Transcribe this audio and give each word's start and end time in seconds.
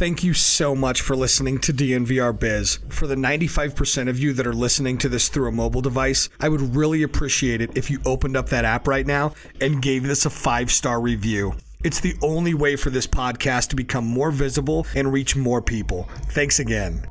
Thank 0.00 0.24
you 0.24 0.32
so 0.32 0.74
much 0.74 1.02
for 1.02 1.14
listening 1.14 1.58
to 1.58 1.74
DNVR 1.74 2.32
Biz. 2.40 2.78
For 2.88 3.06
the 3.06 3.16
95% 3.16 4.08
of 4.08 4.18
you 4.18 4.32
that 4.32 4.46
are 4.46 4.54
listening 4.54 4.96
to 4.96 5.10
this 5.10 5.28
through 5.28 5.48
a 5.48 5.52
mobile 5.52 5.82
device, 5.82 6.30
I 6.40 6.48
would 6.48 6.74
really 6.74 7.02
appreciate 7.02 7.60
it 7.60 7.76
if 7.76 7.90
you 7.90 8.00
opened 8.06 8.34
up 8.34 8.48
that 8.48 8.64
app 8.64 8.88
right 8.88 9.06
now 9.06 9.34
and 9.60 9.82
gave 9.82 10.04
this 10.04 10.24
a 10.24 10.30
five 10.30 10.70
star 10.70 11.02
review. 11.02 11.52
It's 11.84 12.00
the 12.00 12.16
only 12.22 12.54
way 12.54 12.76
for 12.76 12.88
this 12.88 13.06
podcast 13.06 13.68
to 13.68 13.76
become 13.76 14.06
more 14.06 14.30
visible 14.30 14.86
and 14.96 15.12
reach 15.12 15.36
more 15.36 15.60
people. 15.60 16.08
Thanks 16.30 16.60
again. 16.60 17.04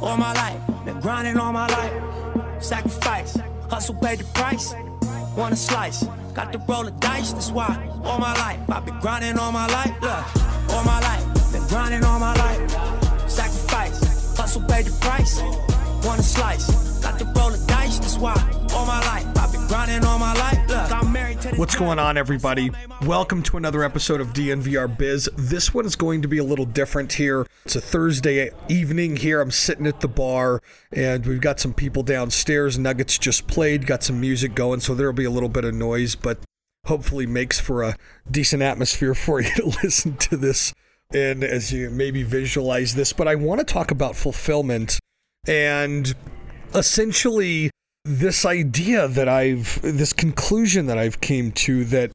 All 0.00 0.16
my 0.16 0.32
life, 0.32 0.86
been 0.86 1.00
grinding 1.00 1.36
all 1.36 1.52
my 1.52 1.66
life. 1.66 2.62
Sacrifice, 2.64 3.36
hustle 3.68 3.96
paid 3.96 4.20
the 4.20 4.24
price. 4.32 4.72
Want 5.36 5.52
a 5.52 5.56
slice, 5.56 6.04
got 6.32 6.50
to 6.54 6.58
roll 6.66 6.84
the 6.84 6.92
dice, 6.92 7.34
that's 7.34 7.50
why. 7.50 7.90
All 8.04 8.18
my 8.18 8.32
life, 8.38 8.70
I've 8.70 8.86
been 8.86 8.98
grinding 9.00 9.36
all 9.38 9.52
my 9.52 9.66
life. 9.66 9.92
Look, 10.00 10.70
all 10.70 10.82
my 10.82 10.98
life. 11.00 11.39
Been 11.52 11.66
grinding 11.66 12.04
all 12.04 12.20
my 12.20 12.32
life. 12.34 13.28
Sacrifice, 13.28 14.36
hustle 14.36 14.62
paid 14.62 14.86
the 14.86 14.92
price. 15.00 15.40
Want 16.06 16.20
a 16.20 16.22
slice, 16.22 17.00
got 17.00 17.18
to 17.18 17.24
roll 17.24 17.50
the 17.50 17.64
dice, 17.66 17.98
that's 17.98 18.18
why. 18.18 18.34
All 18.72 18.86
my 18.86 19.00
life, 19.00 19.26
I've 19.36 19.50
been 19.50 19.66
grinding 19.66 20.04
all 20.04 20.20
my 20.20 20.32
life. 20.34 20.68
Look, 20.68 20.92
I'm 20.92 21.12
married 21.12 21.40
to 21.40 21.56
What's 21.56 21.74
going 21.74 21.98
on, 21.98 22.16
everybody? 22.16 22.70
Welcome 23.04 23.42
to 23.42 23.56
another 23.56 23.82
episode 23.82 24.20
of 24.20 24.28
DNVR 24.28 24.96
Biz. 24.96 25.28
This 25.36 25.74
one 25.74 25.86
is 25.86 25.96
going 25.96 26.22
to 26.22 26.28
be 26.28 26.38
a 26.38 26.44
little 26.44 26.66
different 26.66 27.14
here. 27.14 27.44
It's 27.64 27.74
a 27.74 27.80
Thursday 27.80 28.52
evening 28.68 29.16
here. 29.16 29.40
I'm 29.40 29.50
sitting 29.50 29.88
at 29.88 29.98
the 29.98 30.08
bar, 30.08 30.62
and 30.92 31.26
we've 31.26 31.40
got 31.40 31.58
some 31.58 31.74
people 31.74 32.04
downstairs. 32.04 32.78
Nuggets 32.78 33.18
just 33.18 33.48
played, 33.48 33.88
got 33.88 34.04
some 34.04 34.20
music 34.20 34.54
going, 34.54 34.78
so 34.78 34.94
there'll 34.94 35.12
be 35.12 35.24
a 35.24 35.30
little 35.30 35.48
bit 35.48 35.64
of 35.64 35.74
noise, 35.74 36.14
but 36.14 36.38
hopefully 36.86 37.26
makes 37.26 37.58
for 37.58 37.82
a 37.82 37.96
decent 38.30 38.62
atmosphere 38.62 39.16
for 39.16 39.40
you 39.40 39.50
to 39.56 39.66
listen 39.82 40.16
to 40.18 40.36
this 40.36 40.72
and 41.12 41.42
as 41.42 41.72
you 41.72 41.90
maybe 41.90 42.22
visualize 42.22 42.94
this, 42.94 43.12
but 43.12 43.28
I 43.28 43.34
want 43.34 43.60
to 43.60 43.64
talk 43.64 43.90
about 43.90 44.16
fulfillment 44.16 44.98
and 45.46 46.14
essentially 46.74 47.70
this 48.04 48.44
idea 48.44 49.08
that 49.08 49.28
I've 49.28 49.80
this 49.82 50.12
conclusion 50.12 50.86
that 50.86 50.98
I've 50.98 51.20
came 51.20 51.52
to 51.52 51.84
that 51.86 52.12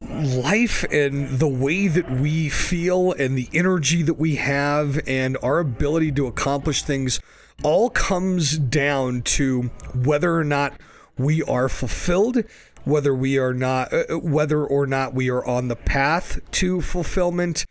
life 0.00 0.84
and 0.90 1.38
the 1.38 1.48
way 1.48 1.88
that 1.88 2.10
we 2.10 2.48
feel 2.48 3.12
and 3.12 3.36
the 3.36 3.48
energy 3.52 4.02
that 4.02 4.14
we 4.14 4.36
have 4.36 5.00
and 5.06 5.36
our 5.42 5.58
ability 5.58 6.12
to 6.12 6.26
accomplish 6.26 6.82
things 6.82 7.20
all 7.62 7.90
comes 7.90 8.56
down 8.56 9.22
to 9.22 9.64
whether 9.94 10.34
or 10.34 10.44
not 10.44 10.72
we 11.18 11.42
are 11.42 11.68
fulfilled 11.68 12.42
whether 12.84 13.14
we 13.14 13.38
are 13.38 13.52
not 13.52 13.92
uh, 13.92 14.04
whether 14.18 14.64
or 14.64 14.86
not 14.86 15.12
we 15.12 15.28
are 15.28 15.44
on 15.44 15.68
the 15.68 15.76
path 15.76 16.38
to 16.50 16.80
fulfillment 16.80 17.66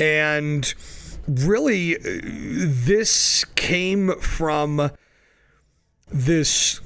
and 0.00 0.72
really, 1.26 1.96
uh, 1.96 2.00
this 2.02 3.44
came 3.54 4.12
from 4.20 4.90
this 6.08 6.80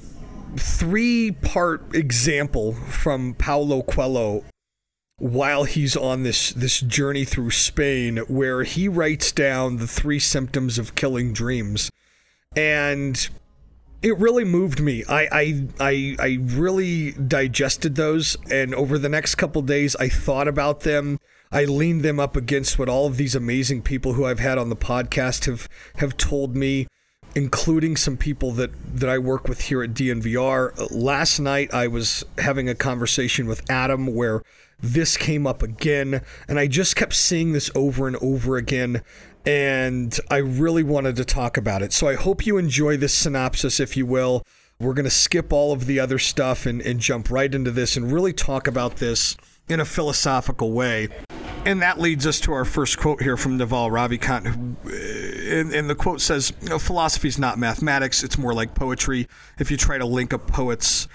three 0.57 1.31
part 1.31 1.95
example 1.95 2.73
from 2.73 3.33
Paulo 3.33 3.81
Coelho 3.83 4.43
while 5.17 5.65
he's 5.65 5.95
on 5.95 6.23
this 6.23 6.51
this 6.51 6.81
journey 6.81 7.23
through 7.23 7.51
Spain 7.51 8.17
where 8.27 8.63
he 8.63 8.87
writes 8.87 9.31
down 9.31 9.77
the 9.77 9.87
three 9.87 10.19
symptoms 10.19 10.79
of 10.79 10.95
killing 10.95 11.31
dreams 11.31 11.91
and 12.55 13.29
it 14.01 14.17
really 14.17 14.43
moved 14.43 14.81
me. 14.81 15.03
I, 15.07 15.27
I 15.31 15.67
I 15.79 16.15
I 16.19 16.37
really 16.41 17.11
digested 17.11 17.95
those 17.95 18.35
and 18.49 18.73
over 18.73 18.97
the 18.97 19.09
next 19.09 19.35
couple 19.35 19.61
days 19.61 19.95
I 19.97 20.09
thought 20.09 20.47
about 20.47 20.81
them 20.81 21.19
I 21.51 21.65
leaned 21.65 22.01
them 22.01 22.19
up 22.19 22.35
against 22.35 22.79
what 22.79 22.87
all 22.87 23.07
of 23.07 23.17
these 23.17 23.35
amazing 23.35 23.81
people 23.81 24.13
who 24.13 24.25
I've 24.25 24.39
had 24.39 24.57
on 24.57 24.69
the 24.69 24.75
podcast 24.75 25.45
have 25.45 25.67
have 25.97 26.15
told 26.15 26.55
me, 26.55 26.87
including 27.35 27.97
some 27.97 28.15
people 28.15 28.51
that 28.53 28.71
that 28.95 29.09
I 29.09 29.17
work 29.17 29.49
with 29.49 29.61
here 29.61 29.83
at 29.83 29.93
DNVR. 29.93 30.89
Last 30.91 31.39
night 31.39 31.73
I 31.73 31.87
was 31.87 32.23
having 32.37 32.69
a 32.69 32.75
conversation 32.75 33.47
with 33.47 33.69
Adam 33.69 34.15
where 34.15 34.43
this 34.79 35.17
came 35.17 35.45
up 35.45 35.61
again, 35.61 36.21
and 36.47 36.57
I 36.57 36.67
just 36.67 36.95
kept 36.95 37.13
seeing 37.13 37.51
this 37.51 37.69
over 37.75 38.07
and 38.07 38.15
over 38.17 38.55
again. 38.55 39.03
And 39.45 40.17
I 40.29 40.37
really 40.37 40.83
wanted 40.83 41.15
to 41.15 41.25
talk 41.25 41.57
about 41.57 41.81
it. 41.81 41.91
So 41.93 42.07
I 42.07 42.13
hope 42.13 42.45
you 42.45 42.57
enjoy 42.57 42.95
this 42.95 43.13
synopsis, 43.13 43.79
if 43.79 43.97
you 43.97 44.05
will. 44.05 44.43
We're 44.79 44.93
going 44.93 45.05
to 45.05 45.09
skip 45.09 45.51
all 45.51 45.73
of 45.73 45.85
the 45.87 45.99
other 45.99 46.19
stuff 46.19 46.65
and, 46.65 46.81
and 46.81 46.99
jump 46.99 47.29
right 47.29 47.53
into 47.53 47.71
this 47.71 47.97
and 47.97 48.11
really 48.11 48.33
talk 48.33 48.67
about 48.67 48.97
this 48.97 49.35
in 49.67 49.79
a 49.79 49.85
philosophical 49.85 50.71
way. 50.71 51.09
And 51.63 51.83
that 51.83 51.99
leads 51.99 52.25
us 52.25 52.39
to 52.41 52.53
our 52.53 52.65
first 52.65 52.97
quote 52.97 53.21
here 53.21 53.37
from 53.37 53.57
Naval 53.57 53.91
Ravikant. 53.91 54.75
Uh, 54.83 55.59
and, 55.59 55.73
and 55.73 55.89
the 55.89 55.95
quote 55.95 56.19
says, 56.19 56.51
Philosophy 56.79 57.27
is 57.27 57.37
not 57.37 57.59
mathematics, 57.59 58.23
it's 58.23 58.37
more 58.37 58.53
like 58.53 58.73
poetry. 58.73 59.27
If 59.59 59.69
you 59.69 59.77
try 59.77 59.99
to 59.99 60.05
link 60.05 60.33
a 60.33 60.39
poet's 60.39 61.07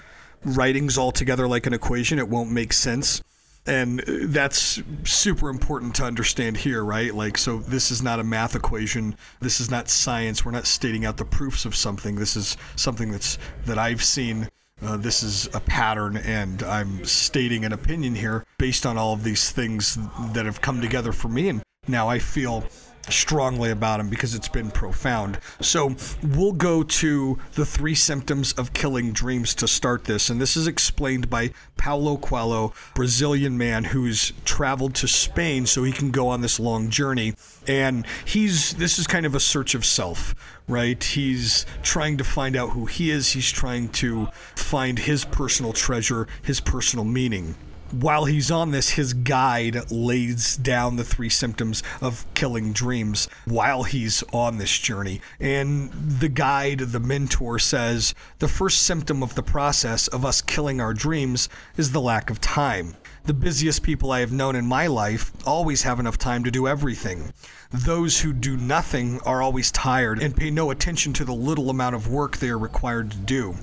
writings 0.45 0.97
all 0.97 1.11
together 1.11 1.47
like 1.47 1.65
an 1.67 1.73
equation, 1.73 2.17
it 2.17 2.29
won't 2.29 2.49
make 2.49 2.71
sense. 2.71 3.21
And 3.65 3.99
uh, 4.01 4.03
that's 4.21 4.81
super 5.03 5.49
important 5.49 5.95
to 5.95 6.05
understand 6.05 6.55
here, 6.55 6.81
right? 6.81 7.13
Like, 7.13 7.37
so 7.37 7.57
this 7.57 7.91
is 7.91 8.01
not 8.01 8.21
a 8.21 8.23
math 8.23 8.55
equation. 8.55 9.17
This 9.41 9.59
is 9.59 9.69
not 9.69 9.89
science. 9.89 10.45
We're 10.45 10.51
not 10.51 10.65
stating 10.65 11.03
out 11.03 11.17
the 11.17 11.25
proofs 11.25 11.65
of 11.65 11.75
something. 11.75 12.15
This 12.15 12.37
is 12.37 12.55
something 12.77 13.11
that's 13.11 13.37
that 13.65 13.77
I've 13.77 14.01
seen 14.01 14.47
uh, 14.81 14.97
this 14.97 15.23
is 15.23 15.47
a 15.53 15.59
pattern, 15.59 16.17
and 16.17 16.61
I'm 16.63 17.03
stating 17.05 17.65
an 17.65 17.73
opinion 17.73 18.15
here 18.15 18.45
based 18.57 18.85
on 18.85 18.97
all 18.97 19.13
of 19.13 19.23
these 19.23 19.51
things 19.51 19.97
that 20.33 20.45
have 20.45 20.61
come 20.61 20.81
together 20.81 21.11
for 21.11 21.29
me. 21.29 21.49
And 21.49 21.63
now 21.87 22.07
I 22.07 22.19
feel 22.19 22.63
strongly 23.09 23.71
about 23.71 23.99
him 23.99 24.09
because 24.09 24.35
it's 24.35 24.47
been 24.47 24.71
profound. 24.71 25.39
So 25.61 25.95
we'll 26.23 26.53
go 26.53 26.83
to 26.83 27.37
the 27.53 27.65
three 27.65 27.95
symptoms 27.95 28.53
of 28.53 28.73
killing 28.73 29.11
dreams 29.11 29.55
to 29.55 29.67
start 29.67 30.05
this. 30.05 30.29
And 30.29 30.41
this 30.41 30.57
is 30.57 30.67
explained 30.67 31.29
by 31.29 31.51
Paulo 31.77 32.17
Coelho, 32.17 32.73
Brazilian 32.95 33.57
man 33.57 33.85
who's 33.85 34.33
traveled 34.45 34.95
to 34.95 35.07
Spain 35.07 35.65
so 35.65 35.83
he 35.83 35.91
can 35.91 36.11
go 36.11 36.27
on 36.27 36.41
this 36.41 36.59
long 36.59 36.89
journey. 36.89 37.33
And 37.67 38.05
he's 38.25 38.73
this 38.73 38.99
is 38.99 39.07
kind 39.07 39.25
of 39.25 39.35
a 39.35 39.39
search 39.39 39.75
of 39.75 39.85
self, 39.85 40.35
right? 40.67 41.01
He's 41.01 41.65
trying 41.83 42.17
to 42.17 42.23
find 42.23 42.55
out 42.55 42.71
who 42.71 42.85
he 42.85 43.11
is. 43.11 43.31
He's 43.31 43.51
trying 43.51 43.89
to 43.89 44.27
find 44.55 44.99
his 44.99 45.25
personal 45.25 45.73
treasure, 45.73 46.27
his 46.41 46.59
personal 46.59 47.05
meaning 47.05 47.55
while 47.91 48.25
he's 48.25 48.51
on 48.51 48.71
this, 48.71 48.89
his 48.89 49.13
guide 49.13 49.91
lays 49.91 50.57
down 50.57 50.95
the 50.95 51.03
three 51.03 51.29
symptoms 51.29 51.83
of 52.01 52.25
killing 52.33 52.73
dreams 52.73 53.27
while 53.45 53.83
he's 53.83 54.23
on 54.33 54.57
this 54.57 54.77
journey. 54.77 55.21
And 55.39 55.91
the 55.91 56.29
guide, 56.29 56.79
the 56.79 56.99
mentor, 56.99 57.59
says 57.59 58.13
the 58.39 58.47
first 58.47 58.83
symptom 58.83 59.23
of 59.23 59.35
the 59.35 59.43
process 59.43 60.07
of 60.07 60.25
us 60.25 60.41
killing 60.41 60.81
our 60.81 60.93
dreams 60.93 61.49
is 61.77 61.91
the 61.91 62.01
lack 62.01 62.29
of 62.29 62.41
time. 62.41 62.95
The 63.25 63.33
busiest 63.33 63.83
people 63.83 64.11
I 64.11 64.21
have 64.21 64.31
known 64.31 64.55
in 64.55 64.65
my 64.65 64.87
life 64.87 65.31
always 65.45 65.83
have 65.83 65.99
enough 65.99 66.17
time 66.17 66.43
to 66.45 66.51
do 66.51 66.67
everything. 66.67 67.33
Those 67.71 68.21
who 68.21 68.31
do 68.31 68.55
nothing 68.55 69.19
are 69.21 69.41
always 69.41 69.71
tired 69.71 70.21
and 70.21 70.35
pay 70.35 70.49
no 70.49 70.71
attention 70.71 71.11
to 71.13 71.25
the 71.25 71.33
little 71.33 71.69
amount 71.69 71.95
of 71.95 72.07
work 72.07 72.37
they 72.37 72.49
are 72.49 72.57
required 72.57 73.11
to 73.11 73.17
do. 73.17 73.55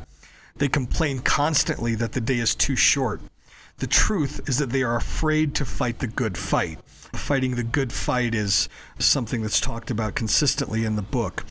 They 0.57 0.69
complain 0.69 1.21
constantly 1.21 1.95
that 1.95 2.13
the 2.13 2.21
day 2.21 2.39
is 2.39 2.55
too 2.55 2.77
short. 2.77 3.21
The 3.79 3.87
truth 3.87 4.49
is 4.49 4.59
that 4.59 4.71
they 4.71 4.83
are 4.83 4.97
afraid 4.97 5.55
to 5.57 5.65
fight 5.65 5.99
the 5.99 6.07
good 6.07 6.39
fight. 6.39 6.79
fighting 7.13 7.55
the 7.55 7.63
good 7.63 7.93
fight 7.93 8.35
is 8.35 8.69
something 8.99 9.43
that's 9.43 9.61
talked 9.61 9.91
about 9.91 10.15
consistently 10.15 10.85
in 10.85 10.97
the 10.97 11.03
book. 11.03 11.45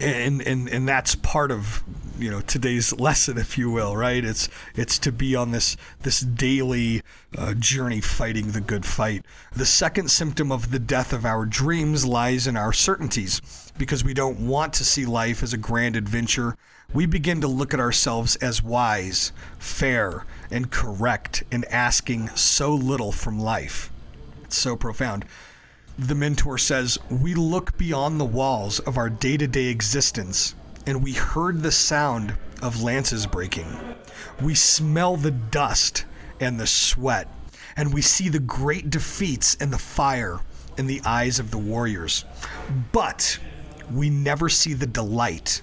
And, 0.00 0.40
and 0.42 0.68
and 0.68 0.88
that's 0.88 1.16
part 1.16 1.50
of 1.50 1.82
you 2.20 2.30
know 2.30 2.40
today's 2.40 2.92
lesson, 2.92 3.36
if 3.36 3.58
you 3.58 3.68
will, 3.68 3.96
right? 3.96 4.24
It's 4.24 4.48
it's 4.76 4.96
to 5.00 5.10
be 5.10 5.34
on 5.34 5.50
this 5.50 5.76
this 6.04 6.20
daily 6.20 7.02
uh, 7.36 7.54
journey 7.54 8.00
fighting 8.00 8.52
the 8.52 8.60
good 8.60 8.86
fight. 8.86 9.24
The 9.52 9.66
second 9.66 10.12
symptom 10.12 10.52
of 10.52 10.70
the 10.70 10.78
death 10.78 11.12
of 11.12 11.24
our 11.24 11.44
dreams 11.44 12.06
lies 12.06 12.46
in 12.46 12.56
our 12.56 12.72
certainties, 12.72 13.42
because 13.76 14.04
we 14.04 14.14
don't 14.14 14.38
want 14.46 14.72
to 14.74 14.84
see 14.84 15.04
life 15.04 15.42
as 15.42 15.52
a 15.52 15.58
grand 15.58 15.96
adventure. 15.96 16.56
We 16.94 17.06
begin 17.06 17.40
to 17.40 17.48
look 17.48 17.74
at 17.74 17.80
ourselves 17.80 18.36
as 18.36 18.62
wise, 18.62 19.32
fair, 19.58 20.24
and 20.50 20.70
correct 20.70 21.42
in 21.50 21.64
asking 21.64 22.28
so 22.30 22.74
little 22.74 23.12
from 23.12 23.38
life. 23.38 23.90
It's 24.44 24.56
so 24.56 24.76
profound. 24.76 25.24
The 25.98 26.14
mentor 26.14 26.58
says, 26.58 26.98
We 27.10 27.34
look 27.34 27.76
beyond 27.76 28.20
the 28.20 28.24
walls 28.24 28.78
of 28.80 28.96
our 28.96 29.10
day 29.10 29.36
to 29.36 29.46
day 29.46 29.66
existence 29.66 30.54
and 30.88 31.04
we 31.04 31.12
heard 31.12 31.62
the 31.62 31.70
sound 31.70 32.34
of 32.62 32.82
lances 32.82 33.26
breaking. 33.26 33.66
We 34.40 34.54
smell 34.54 35.18
the 35.18 35.30
dust 35.30 36.06
and 36.40 36.58
the 36.58 36.66
sweat, 36.66 37.28
and 37.76 37.92
we 37.92 38.00
see 38.00 38.30
the 38.30 38.38
great 38.38 38.88
defeats 38.88 39.54
and 39.60 39.70
the 39.70 39.76
fire 39.76 40.40
in 40.78 40.86
the 40.86 41.02
eyes 41.04 41.38
of 41.38 41.50
the 41.50 41.58
warriors. 41.58 42.24
But 42.90 43.38
we 43.92 44.08
never 44.08 44.48
see 44.48 44.72
the 44.72 44.86
delight, 44.86 45.60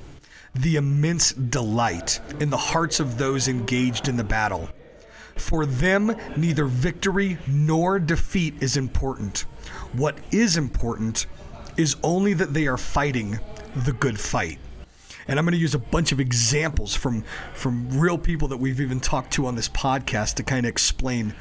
the 0.54 0.76
immense 0.76 1.31
delight 1.34 2.20
in 2.40 2.52
the 2.52 2.58
hearts 2.58 3.00
of 3.00 3.18
those 3.18 3.48
engaged 3.48 4.08
in 4.08 4.18
the 4.18 4.24
battle. 4.24 4.70
For 5.36 5.66
them, 5.66 6.16
neither 6.36 6.66
victory 6.66 7.38
nor 7.48 8.00
defeat 8.00 8.56
is 8.62 8.78
important. 8.78 9.42
What 9.94 10.18
is 10.32 10.58
important 10.58 11.26
is 11.78 11.96
only 12.04 12.34
that 12.34 12.54
they 12.54 12.68
are 12.68 12.78
fighting 12.78 13.40
the 13.76 13.94
good 13.94 14.20
fight. 14.20 14.60
And 15.28 15.40
I'm 15.40 15.46
going 15.46 15.54
to 15.54 15.60
use 15.60 15.74
a 15.74 15.80
bunch 15.80 16.12
of 16.12 16.20
examples 16.20 16.96
from 16.96 17.24
from 17.54 18.00
real 18.00 18.18
people 18.18 18.48
that 18.50 18.58
we've 18.58 18.80
even 18.80 19.00
talked 19.00 19.34
to 19.34 19.48
on 19.48 19.56
this 19.56 19.70
podcast 19.70 20.36
to 20.36 20.44
kind 20.44 20.66
of 20.66 20.70
explain 20.70 21.32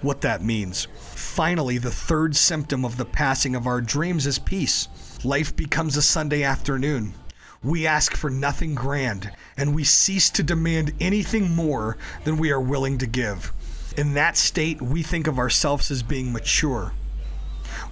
what 0.00 0.20
that 0.20 0.42
means. 0.42 0.86
Finally, 0.94 1.78
the 1.78 1.90
third 1.90 2.36
symptom 2.36 2.84
of 2.84 2.96
the 2.96 3.04
passing 3.04 3.56
of 3.56 3.66
our 3.66 3.80
dreams 3.80 4.26
is 4.26 4.38
peace. 4.38 4.88
Life 5.24 5.56
becomes 5.56 5.96
a 5.96 6.02
Sunday 6.02 6.42
afternoon. 6.42 7.14
We 7.62 7.86
ask 7.86 8.16
for 8.16 8.30
nothing 8.30 8.74
grand, 8.74 9.30
and 9.56 9.74
we 9.74 9.84
cease 9.84 10.30
to 10.30 10.42
demand 10.42 10.92
anything 11.00 11.54
more 11.54 11.96
than 12.24 12.36
we 12.36 12.50
are 12.50 12.60
willing 12.60 12.98
to 12.98 13.06
give. 13.06 13.52
In 13.96 14.14
that 14.14 14.36
state, 14.36 14.82
we 14.82 15.02
think 15.02 15.26
of 15.26 15.38
ourselves 15.38 15.90
as 15.90 16.02
being 16.02 16.32
mature. 16.32 16.92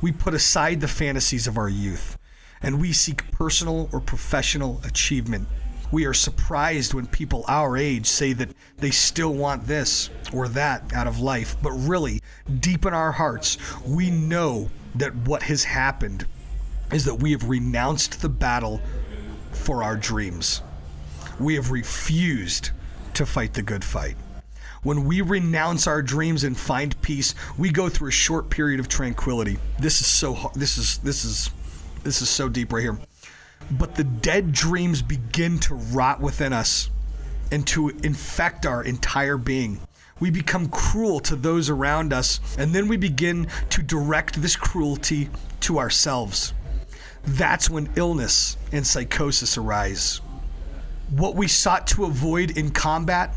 We 0.00 0.12
put 0.12 0.34
aside 0.34 0.80
the 0.80 0.88
fantasies 0.88 1.46
of 1.46 1.58
our 1.58 1.68
youth 1.68 2.16
and 2.62 2.80
we 2.80 2.92
seek 2.92 3.30
personal 3.32 3.88
or 3.92 4.00
professional 4.00 4.80
achievement. 4.84 5.48
We 5.92 6.04
are 6.04 6.14
surprised 6.14 6.94
when 6.94 7.06
people 7.06 7.44
our 7.48 7.76
age 7.76 8.06
say 8.06 8.32
that 8.34 8.50
they 8.78 8.90
still 8.90 9.34
want 9.34 9.66
this 9.66 10.10
or 10.32 10.46
that 10.48 10.92
out 10.92 11.06
of 11.06 11.18
life, 11.18 11.56
but 11.62 11.72
really, 11.72 12.20
deep 12.60 12.86
in 12.86 12.94
our 12.94 13.12
hearts, 13.12 13.58
we 13.84 14.10
know 14.10 14.70
that 14.94 15.14
what 15.14 15.42
has 15.44 15.64
happened 15.64 16.26
is 16.92 17.04
that 17.06 17.16
we 17.16 17.32
have 17.32 17.48
renounced 17.48 18.20
the 18.20 18.28
battle 18.28 18.80
for 19.52 19.82
our 19.82 19.96
dreams. 19.96 20.62
We 21.38 21.54
have 21.54 21.70
refused 21.70 22.70
to 23.14 23.26
fight 23.26 23.54
the 23.54 23.62
good 23.62 23.84
fight. 23.84 24.16
When 24.82 25.04
we 25.04 25.20
renounce 25.20 25.86
our 25.86 26.00
dreams 26.00 26.44
and 26.44 26.56
find 26.56 27.00
peace, 27.02 27.34
we 27.58 27.70
go 27.70 27.88
through 27.88 28.08
a 28.08 28.12
short 28.12 28.48
period 28.48 28.80
of 28.80 28.88
tranquility. 28.88 29.58
This 29.78 30.00
is 30.00 30.06
so 30.06 30.50
this 30.54 30.78
is 30.78 30.98
this 30.98 31.24
is 31.24 31.50
this 32.02 32.22
is 32.22 32.30
so 32.30 32.48
deep 32.48 32.72
right 32.72 32.80
here. 32.82 32.98
But 33.72 33.94
the 33.94 34.04
dead 34.04 34.52
dreams 34.52 35.02
begin 35.02 35.58
to 35.60 35.74
rot 35.74 36.20
within 36.20 36.52
us 36.54 36.88
and 37.52 37.66
to 37.68 37.90
infect 37.90 38.64
our 38.64 38.82
entire 38.82 39.36
being. 39.36 39.80
We 40.18 40.30
become 40.30 40.68
cruel 40.68 41.20
to 41.20 41.36
those 41.36 41.70
around 41.70 42.12
us, 42.12 42.40
and 42.58 42.74
then 42.74 42.88
we 42.88 42.96
begin 42.96 43.48
to 43.70 43.82
direct 43.82 44.40
this 44.40 44.56
cruelty 44.56 45.30
to 45.60 45.78
ourselves. 45.78 46.52
That's 47.24 47.68
when 47.70 47.90
illness 47.96 48.56
and 48.72 48.86
psychosis 48.86 49.58
arise. 49.58 50.20
What 51.10 51.34
we 51.34 51.48
sought 51.48 51.86
to 51.88 52.04
avoid 52.04 52.56
in 52.56 52.70
combat, 52.70 53.34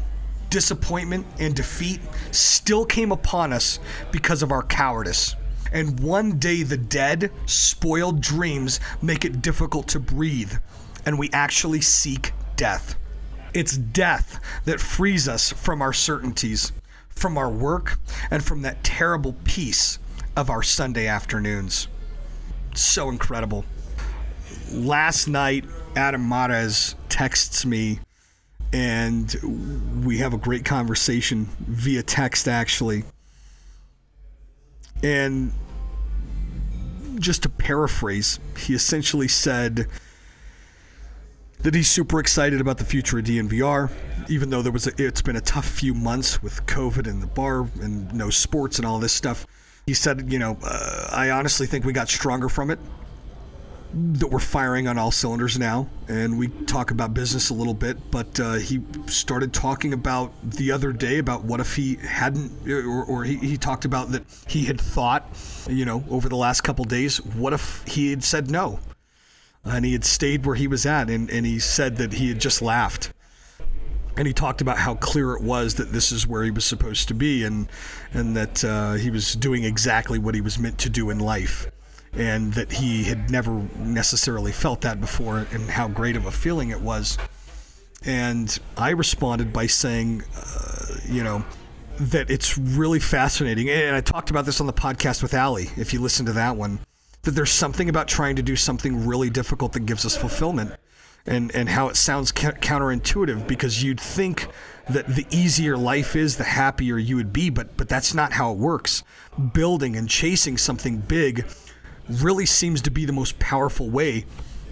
disappointment, 0.50 1.26
and 1.40 1.56
defeat 1.56 2.00
still 2.32 2.86
came 2.86 3.12
upon 3.12 3.52
us 3.52 3.80
because 4.12 4.44
of 4.44 4.52
our 4.52 4.64
cowardice 4.64 5.36
and 5.74 6.00
one 6.00 6.38
day 6.38 6.64
the 6.64 6.78
dead, 6.78 7.32
spoiled 7.48 8.22
dreams 8.22 8.80
make 9.02 9.26
it 9.26 9.42
difficult 9.42 9.88
to 9.90 10.00
breathe, 10.00 10.54
and 11.06 11.18
we 11.18 11.30
actually 11.34 11.82
seek 11.82 12.32
death. 12.56 12.96
It's 13.54 13.76
death 13.76 14.40
that 14.66 14.80
frees 14.80 15.28
us 15.28 15.52
from 15.52 15.82
our 15.82 15.94
certainties, 15.94 16.72
from 17.10 17.38
our 17.38 17.50
work, 17.50 17.98
and 18.32 18.44
from 18.44 18.62
that 18.62 18.84
terrible 18.84 19.36
peace 19.44 20.00
of 20.36 20.50
our 20.50 20.64
Sunday 20.64 21.08
afternoons. 21.08 21.88
So 22.76 23.10
incredible. 23.10 23.66
Last 24.72 25.28
night, 25.28 25.66
Adam 25.96 26.28
Mares 26.28 26.96
texts 27.10 27.66
me, 27.66 28.00
and 28.72 29.36
we 30.04 30.18
have 30.18 30.34
a 30.34 30.38
great 30.38 30.66
conversation 30.66 31.48
via 31.60 32.04
text, 32.04 32.48
actually. 32.48 33.04
And 35.04 35.52
just 37.20 37.44
to 37.44 37.50
paraphrase, 37.50 38.40
he 38.58 38.74
essentially 38.74 39.28
said 39.28 39.88
that 41.60 41.74
he's 41.76 41.90
super 41.90 42.20
excited 42.20 42.60
about 42.60 42.78
the 42.78 42.86
future 42.86 43.20
of 43.20 43.26
DNVR, 43.26 43.90
even 44.28 44.50
though 44.50 44.62
there 44.62 44.72
was 44.72 44.88
a, 44.88 44.92
it's 44.98 45.22
been 45.22 45.36
a 45.36 45.42
tough 45.42 45.66
few 45.66 45.94
months 45.94 46.44
with 46.44 46.66
COVID 46.66 47.08
and 47.08 47.22
the 47.22 47.28
bar 47.28 47.68
and 47.82 48.14
no 48.14 48.30
sports 48.30 48.78
and 48.78 48.86
all 48.86 49.00
this 49.00 49.14
stuff. 49.14 49.46
He 49.86 49.94
said, 49.94 50.32
you 50.32 50.40
know, 50.40 50.58
uh, 50.64 51.10
I 51.12 51.30
honestly 51.32 51.68
think 51.68 51.84
we 51.86 51.94
got 51.94 52.10
stronger 52.10 52.50
from 52.50 52.72
it 52.72 52.80
that 53.94 54.28
we're 54.28 54.40
firing 54.40 54.88
on 54.88 54.98
all 54.98 55.12
cylinders 55.12 55.60
now, 55.60 55.88
and 56.08 56.40
we 56.40 56.48
talk 56.48 56.90
about 56.90 57.14
business 57.14 57.52
a 57.52 57.54
little 57.54 57.74
bit. 57.74 57.98
But 58.10 58.40
uh, 58.40 58.54
he 58.54 58.82
started 59.08 59.54
talking 59.54 59.94
about 59.94 60.32
the 60.44 60.72
other 60.72 60.92
day 60.92 61.20
about 61.20 61.44
what 61.44 61.60
if 61.60 61.76
he 61.76 61.96
hadn't, 61.96 62.68
or, 62.68 63.04
or 63.04 63.24
he, 63.24 63.36
he, 63.38 63.58
talked 63.58 63.86
about 63.86 64.12
that 64.12 64.24
he 64.48 64.66
had 64.66 64.82
thought, 64.82 65.28
you 65.70 65.86
know, 65.86 66.04
over 66.10 66.28
the 66.28 66.36
last 66.36 66.62
couple 66.62 66.86
days, 66.86 67.18
what 67.18 67.54
if 67.54 67.84
he 67.88 68.10
had 68.10 68.24
said 68.24 68.50
no, 68.50 68.80
and 69.64 69.86
he 69.86 69.94
had 69.94 70.06
stayed 70.06 70.46
where 70.46 70.56
he 70.56 70.68
was 70.68 70.86
at, 70.86 71.10
and, 71.10 71.30
and 71.30 71.46
he 71.46 71.60
said 71.60 71.98
that 71.98 72.14
he 72.14 72.30
had 72.30 72.40
just 72.40 72.62
laughed. 72.62 73.13
And 74.16 74.28
he 74.28 74.34
talked 74.34 74.62
about 74.62 74.78
how 74.78 74.96
clear 74.96 75.34
it 75.34 75.42
was 75.42 75.76
that 75.76 75.92
this 75.92 76.12
is 76.12 76.28
where 76.28 76.44
he 76.44 76.52
was 76.52 76.66
supposed 76.66 77.08
to 77.08 77.14
be, 77.14 77.44
and 77.44 77.68
and 78.14 78.36
that 78.36 78.64
uh, 78.64 78.94
he 78.94 79.10
was 79.10 79.34
doing 79.34 79.64
exactly 79.64 80.20
what 80.20 80.36
he 80.36 80.42
was 80.42 80.60
meant 80.60 80.78
to 80.80 80.90
do 80.90 81.10
in 81.10 81.20
life 81.20 81.68
and 82.16 82.54
that 82.54 82.72
he 82.72 83.04
had 83.04 83.32
never 83.32 83.52
necessarily 83.78 84.52
felt 84.52 84.82
that 84.82 85.02
before 85.02 85.48
and 85.52 85.70
how 85.70 85.88
great 85.88 86.16
of 86.16 86.26
a 86.26 86.32
feeling 86.32 86.70
it 86.70 86.80
was. 86.80 87.18
And 88.06 88.58
I 88.78 88.92
responded 88.92 89.52
by 89.54 89.68
saying, 89.68 90.24
uh, 90.36 90.98
you 91.08 91.24
know, 91.24 91.44
that 92.00 92.30
it's 92.30 92.58
really 92.58 93.00
fascinating. 93.00 93.70
And 93.70 93.96
I 93.96 94.02
talked 94.02 94.30
about 94.30 94.46
this 94.46 94.60
on 94.60 94.68
the 94.68 94.74
podcast 94.74 95.24
with 95.24 95.34
Ali, 95.34 95.70
if 95.78 95.94
you 95.94 96.02
listen 96.02 96.26
to 96.26 96.34
that 96.34 96.56
one, 96.56 96.80
that 97.24 97.32
there's 97.32 97.52
something 97.52 97.90
about 97.90 98.08
trying 98.08 98.36
to 98.36 98.44
do 98.44 98.56
something 98.56 99.08
really 99.08 99.30
difficult 99.30 99.74
that 99.74 99.82
gives 99.82 100.06
us 100.06 100.16
fulfillment. 100.16 100.74
And, 101.26 101.56
and 101.56 101.70
how 101.70 101.88
it 101.88 101.96
sounds 101.96 102.34
counterintuitive 102.34 103.48
because 103.48 103.82
you'd 103.82 104.02
think 104.02 104.50
that 104.90 105.08
the 105.08 105.26
easier 105.32 105.78
life 105.78 106.18
is, 106.18 106.36
the 106.36 106.44
happier 106.44 106.98
you 106.98 107.16
would 107.16 107.32
be, 107.32 107.50
but 107.50 107.78
but 107.78 107.88
that's 107.88 108.14
not 108.14 108.34
how 108.34 108.52
it 108.52 108.58
works. 108.58 109.04
Building 109.54 109.96
and 109.96 110.10
chasing 110.10 110.58
something 110.58 110.98
big 110.98 111.46
really 112.10 112.46
seems 112.46 112.82
to 112.82 112.92
be 112.92 113.06
the 113.06 113.14
most 113.14 113.40
powerful 113.40 113.90
way 113.90 114.26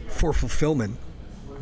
for 0.10 0.34
fulfillment. 0.34 0.98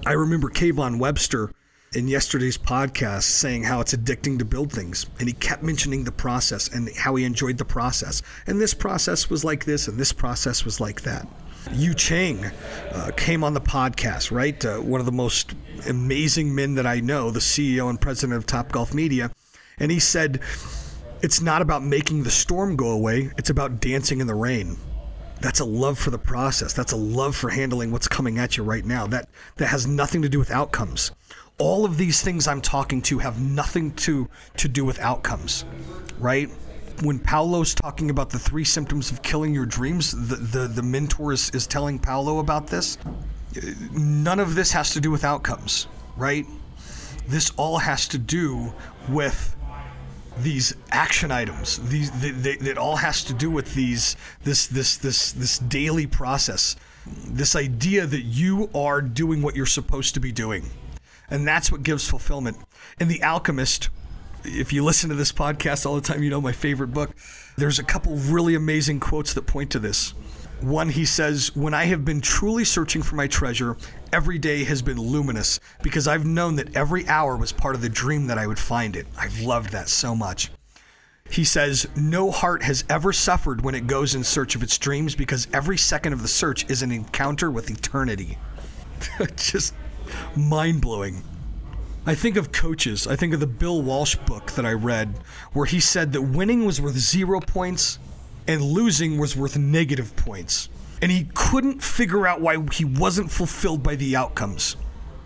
I 0.05 0.13
remember 0.13 0.50
Kayvon 0.50 0.98
Webster 0.98 1.51
in 1.93 2.08
yesterday's 2.08 2.58
podcast 2.58 3.24
saying 3.24 3.63
how 3.63 3.81
it's 3.81 3.93
addicting 3.93 4.38
to 4.39 4.46
build 4.46 4.72
things. 4.72 5.08
And 5.19 5.27
he 5.27 5.34
kept 5.34 5.63
mentioning 5.63 6.03
the 6.03 6.12
process 6.12 6.67
and 6.69 6.89
how 6.96 7.15
he 7.15 7.25
enjoyed 7.25 7.58
the 7.58 7.65
process. 7.65 8.22
And 8.48 8.62
this 8.62 8.74
process 8.74 9.29
was 9.29 9.43
like 9.43 9.65
this, 9.65 9.88
and 9.88 10.00
this 10.00 10.13
process 10.13 10.65
was 10.65 10.79
like 10.79 11.01
that. 11.01 11.27
Yu 11.72 11.94
Chang 11.94 12.46
uh, 12.92 13.12
came 13.16 13.44
on 13.44 13.54
the 13.54 13.62
podcast, 13.62 14.32
right? 14.32 14.63
Uh, 14.63 14.78
one 14.78 15.00
of 15.00 15.06
the 15.06 15.12
most 15.12 15.54
amazing 15.88 16.54
men 16.54 16.75
that 16.75 16.86
I 16.86 17.00
know, 17.00 17.32
the 17.32 17.39
CEO 17.39 17.89
and 17.89 18.00
president 18.00 18.38
of 18.38 18.46
Top 18.46 18.72
Golf 18.72 18.94
Media. 18.94 19.32
And 19.78 19.92
he 19.92 20.00
said, 20.00 20.42
It's 21.22 21.42
not 21.42 21.62
about 21.62 21.84
making 21.84 22.24
the 22.24 22.32
storm 22.32 22.75
go 22.75 22.92
away, 22.92 23.32
it's 23.38 23.50
about 23.50 23.80
dancing 23.80 24.20
in 24.20 24.28
the 24.28 24.36
rain 24.36 24.78
that's 25.42 25.60
a 25.60 25.66
love 25.66 25.98
for 25.98 26.10
the 26.10 26.18
process. 26.18 26.74
That's 26.74 26.92
a 26.92 26.98
love 26.98 27.36
for 27.36 27.50
handling 27.50 27.92
what's 27.92 28.08
coming 28.08 28.38
at 28.38 28.58
you 28.58 28.63
right 28.63 28.86
now. 28.86 29.08
That 29.08 29.30
that 29.58 29.68
has 29.68 29.88
nothing 29.88 30.22
to 30.22 30.30
do 30.30 30.39
with 30.39 30.51
outcomes. 30.51 31.12
All 31.58 31.86
of 31.86 31.98
these 31.98 32.22
things 32.22 32.48
I'm 32.48 32.62
talking 32.62 33.01
to 33.04 33.20
have 33.20 33.39
nothing 33.39 33.94
to 33.96 34.30
to 34.58 34.68
do 34.68 34.86
with 34.86 35.00
outcomes, 35.00 35.66
right? 36.20 36.50
When 37.01 37.20
Paulo's 37.20 37.74
talking 37.74 38.10
about 38.10 38.29
the 38.29 38.39
three 38.39 38.63
symptoms 38.63 39.12
of 39.12 39.22
killing 39.22 39.53
your 39.53 39.65
dreams, 39.65 40.12
the 40.12 40.36
the, 40.36 40.68
the 40.68 40.84
mentor 40.84 41.34
is, 41.34 41.50
is 41.51 41.68
telling 41.68 42.00
Paulo 42.00 42.39
about 42.39 42.68
this. 42.68 42.98
None 43.91 44.39
of 44.39 44.56
this 44.56 44.72
has 44.72 44.91
to 44.91 45.01
do 45.01 45.10
with 45.10 45.24
outcomes, 45.24 45.88
right? 46.18 46.46
This 47.27 47.51
all 47.58 47.77
has 47.77 48.08
to 48.10 48.18
do 48.18 48.74
with 49.08 49.56
these 50.39 50.75
action 50.91 51.32
items. 51.32 51.77
These 51.89 52.12
that 52.12 52.77
all 52.77 52.96
has 52.96 53.24
to 53.25 53.34
do 53.34 53.50
with 53.50 53.74
these 53.74 54.15
this 54.44 54.68
this 54.68 54.98
this 54.98 55.32
this 55.32 55.60
daily 55.60 56.08
process. 56.08 56.75
This 57.25 57.56
idea 57.56 58.06
that 58.06 58.22
you 58.22 58.70
are 58.75 59.01
doing 59.01 59.41
what 59.41 59.56
you're 59.56 59.65
supposed 59.65 60.13
to 60.13 60.20
be 60.20 60.32
doing. 60.32 60.65
And 61.32 61.48
that's 61.48 61.72
what 61.72 61.84
gives 61.84 62.08
fulfillment. 62.08 62.58
In 63.00 63.08
The 63.08 63.22
Alchemist, 63.24 63.89
if 64.43 64.74
you 64.74 64.84
listen 64.84 65.10
to 65.10 65.15
this 65.15 65.31
podcast 65.31 65.86
all 65.86 65.96
the 65.96 66.01
time, 66.01 66.24
you 66.24 66.29
know 66.29 66.41
my 66.41 66.51
favorite 66.51 66.93
book. 66.93 67.12
There's 67.58 67.79
a 67.79 67.84
couple 67.84 68.15
really 68.15 68.55
amazing 68.55 69.00
quotes 69.00 69.34
that 69.34 69.48
point 69.48 69.72
to 69.72 69.79
this. 69.79 70.13
One, 70.62 70.89
he 70.89 71.05
says, 71.05 71.55
When 71.55 71.74
I 71.74 71.86
have 71.86 72.03
been 72.03 72.22
truly 72.22 72.65
searching 72.65 73.01
for 73.01 73.15
my 73.15 73.27
treasure, 73.27 73.77
every 74.12 74.38
day 74.38 74.63
has 74.65 74.81
been 74.81 74.98
luminous 74.98 75.60
because 75.81 76.08
I've 76.08 76.25
known 76.25 76.55
that 76.55 76.75
every 76.75 77.08
hour 77.08 77.38
was 77.38 77.51
part 77.51 77.75
of 77.75 77.81
the 77.81 77.89
dream 77.89 78.27
that 78.27 78.38
I 78.38 78.48
would 78.48 78.60
find 78.60 78.96
it. 78.96 79.08
I've 79.17 79.39
loved 79.39 79.72
that 79.72 79.88
so 79.88 80.15
much. 80.15 80.51
He 81.29 81.43
says, 81.43 81.88
No 81.96 82.31
heart 82.31 82.63
has 82.63 82.84
ever 82.89 83.13
suffered 83.13 83.62
when 83.62 83.75
it 83.75 83.88
goes 83.88 84.15
in 84.15 84.24
search 84.24 84.55
of 84.55 84.63
its 84.63 84.77
dreams 84.77 85.15
because 85.15 85.48
every 85.53 85.77
second 85.77 86.12
of 86.13 86.22
the 86.22 86.27
search 86.27 86.69
is 86.69 86.81
an 86.81 86.91
encounter 86.91 87.51
with 87.51 87.69
eternity. 87.69 88.38
Just 89.38 89.74
mind 90.36 90.81
blowing. 90.81 91.24
I 92.06 92.15
think 92.15 92.38
of 92.38 92.51
coaches. 92.51 93.08
I 93.08 93.15
think 93.15 93.34
of 93.34 93.39
the 93.39 93.48
Bill 93.48 93.82
Walsh 93.82 94.15
book 94.15 94.51
that 94.53 94.65
I 94.65 94.72
read, 94.72 95.20
where 95.51 95.65
he 95.65 95.79
said 95.79 96.13
that 96.13 96.22
winning 96.22 96.65
was 96.65 96.79
worth 96.79 96.98
zero 96.98 97.39
points 97.39 98.00
and 98.48 98.62
losing 98.63 99.18
was 99.18 99.36
worth 99.36 99.58
negative 99.58 100.15
points. 100.15 100.70
And 101.01 101.12
he 101.12 101.27
couldn't 101.34 101.84
figure 101.84 102.25
out 102.25 102.41
why 102.41 102.58
he 102.72 102.86
wasn't 102.86 103.29
fulfilled 103.29 103.84
by 103.84 103.96
the 103.96 104.15
outcomes. 104.15 104.77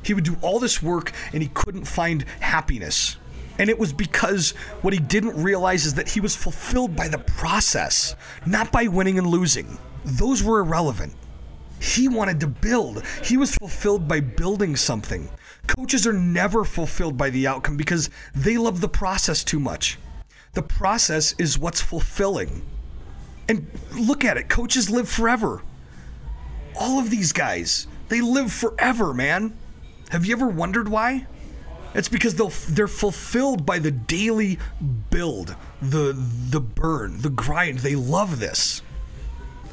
He 0.04 0.14
would 0.14 0.24
do 0.24 0.36
all 0.42 0.60
this 0.60 0.82
work 0.84 1.14
and 1.32 1.42
he 1.42 1.50
couldn't 1.50 1.86
find 1.86 2.24
happiness. 2.40 3.18
And 3.60 3.70
it 3.70 3.78
was 3.78 3.94
because 3.94 4.52
what 4.82 4.94
he 4.94 5.00
didn't 5.00 5.42
realize 5.42 5.86
is 5.86 5.94
that 5.94 6.10
he 6.10 6.20
was 6.20 6.36
fulfilled 6.36 6.96
by 6.96 7.08
the 7.08 7.20
process, 7.20 8.16
not 8.46 8.72
by 8.72 8.88
winning 8.88 9.20
and 9.20 9.28
losing. 9.28 9.78
Those 10.06 10.44
were 10.44 10.60
irrelevant. 10.60 11.14
He 11.84 12.08
wanted 12.08 12.40
to 12.40 12.48
build. 12.48 13.04
He 13.22 13.36
was 13.36 13.54
fulfilled 13.56 14.08
by 14.08 14.22
building 14.22 14.78
something. 14.78 15.28
Coaches 15.68 16.08
are 16.08 16.14
never 16.14 16.64
fulfilled 16.64 17.18
by 17.18 17.30
the 17.30 17.46
outcome 17.46 17.76
because 17.76 18.10
they 18.34 18.58
love 18.58 18.80
the 18.80 18.88
process 18.88 19.44
too 19.44 19.60
much. 19.60 20.00
The 20.54 20.62
process 20.62 21.36
is 21.38 21.60
what's 21.60 21.82
fulfilling. 21.82 22.66
And 23.50 23.70
look 23.92 24.24
at 24.24 24.38
it 24.38 24.48
coaches 24.48 24.90
live 24.90 25.10
forever. 25.10 25.62
All 26.80 27.00
of 27.00 27.10
these 27.10 27.34
guys, 27.34 27.86
they 28.08 28.22
live 28.22 28.52
forever, 28.52 29.14
man. 29.14 29.54
Have 30.10 30.26
you 30.26 30.34
ever 30.36 30.48
wondered 30.48 30.88
why? 30.88 31.28
It's 31.94 32.10
because 32.10 32.36
they're 32.36 32.88
fulfilled 32.88 33.66
by 33.66 33.80
the 33.80 33.92
daily 33.92 34.58
build, 35.10 35.54
the 35.82 36.14
the 36.50 36.62
burn, 36.62 37.22
the 37.22 37.30
grind. 37.30 37.80
They 37.80 37.96
love 37.96 38.40
this. 38.40 38.82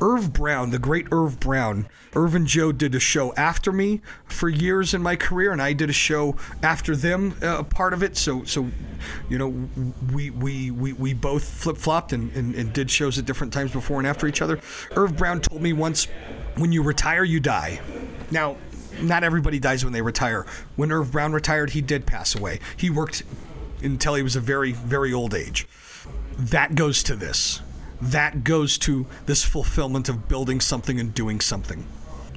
Irv 0.01 0.33
Brown, 0.33 0.71
the 0.71 0.79
great 0.79 1.07
Irv 1.13 1.39
Brown. 1.41 1.89
Irv 2.15 2.35
and 2.35 2.47
Joe 2.47 2.73
did 2.73 2.95
a 2.95 3.01
show 3.01 3.35
after 3.35 3.73
me 3.73 4.01
for 4.25 4.49
years 4.49 4.95
in 4.95 5.03
my 5.03 5.17
career, 5.17 5.53
and 5.53 5.61
I 5.61 5.73
did 5.73 5.91
a 5.91 5.95
show 5.95 6.37
after 6.63 6.97
them, 6.97 7.35
uh, 7.43 7.63
part 7.65 7.93
of 7.93 8.03
it. 8.03 8.17
So, 8.17 8.45
so 8.45 8.69
you 9.29 9.39
know, 9.39 9.49
we 10.13 10.31
we 10.31 10.71
we, 10.71 10.93
we 10.93 11.15
both 11.15 11.45
flip 11.45 11.77
flopped 11.77 12.13
and, 12.13 12.33
and, 12.33 12.55
and 12.55 12.73
did 12.73 12.91
shows 12.91 13.19
at 13.19 13.27
different 13.27 13.53
times 13.53 13.73
before 13.73 13.99
and 13.99 14.07
after 14.07 14.27
each 14.27 14.43
other. 14.43 14.61
Irv 14.97 15.17
Brown 15.17 15.41
told 15.41 15.63
me 15.63 15.73
once, 15.73 16.07
"When 16.57 16.73
you 16.73 16.83
retire, 16.83 17.25
you 17.25 17.41
die." 17.41 17.81
Now, 18.31 18.57
not 19.01 19.25
everybody 19.25 19.59
dies 19.59 19.85
when 19.85 19.93
they 19.93 20.03
retire. 20.03 20.47
When 20.77 20.93
Irv 20.93 21.13
Brown 21.13 21.33
retired, 21.33 21.71
he 21.71 21.81
did 21.81 22.07
pass 22.07 22.35
away. 22.35 22.61
He 22.77 22.91
worked 22.91 23.23
until 23.83 24.15
he 24.15 24.23
was 24.23 24.37
a 24.37 24.41
very, 24.41 24.73
very 24.73 25.13
old 25.13 25.35
age. 25.35 25.67
That 26.39 26.75
goes 26.75 27.03
to 27.05 27.17
this 27.17 27.61
that 28.01 28.45
goes 28.45 28.79
to 28.79 29.07
this 29.27 29.45
fulfillment 29.45 30.09
of 30.09 30.29
building 30.29 30.61
something 30.61 30.99
and 30.99 31.15
doing 31.15 31.41
something. 31.41 31.85